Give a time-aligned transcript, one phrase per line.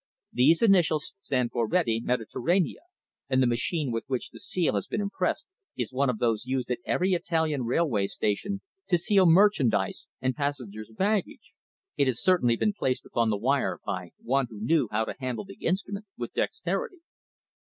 [0.33, 2.79] "These initials stand for Rete Mediterranea,
[3.29, 5.45] and the machine with which the seal has been impressed
[5.77, 10.91] is one of those used at every Italian railway station to seal merchandise and passengers'
[10.91, 11.53] baggage.
[11.97, 15.45] It has certainly been placed upon the wire by one who knew how to handle
[15.45, 17.01] the instrument with dexterity."